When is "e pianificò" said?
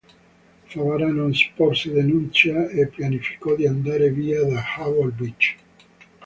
2.69-3.53